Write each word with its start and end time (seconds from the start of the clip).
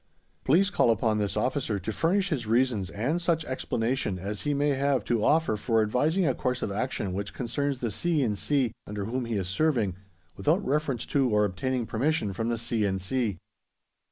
Please 0.45 0.71
call 0.71 0.89
upon 0.89 1.19
this 1.19 1.37
officer 1.37 1.77
to 1.77 1.91
furnish 1.91 2.29
his 2.29 2.47
reasons 2.47 2.89
and 2.89 3.21
such 3.21 3.45
explanation 3.45 4.17
as 4.17 4.41
he 4.41 4.53
may 4.55 4.69
have 4.69 5.05
to 5.05 5.23
offer 5.23 5.55
for 5.55 5.79
advising 5.83 6.25
a 6.25 6.33
course 6.33 6.63
of 6.63 6.71
action 6.71 7.13
which 7.13 7.35
concerns 7.35 7.81
the 7.81 7.91
C. 7.91 8.23
in 8.23 8.35
C. 8.35 8.71
under 8.87 9.05
whom 9.05 9.25
he 9.25 9.35
is 9.37 9.47
serving, 9.47 9.95
without 10.35 10.65
reference 10.65 11.05
to 11.05 11.29
or 11.29 11.45
obtaining 11.45 11.85
permission 11.85 12.33
from 12.33 12.49
the 12.49 12.57
C. 12.57 12.83
in 12.83 12.97
C. 12.97 13.37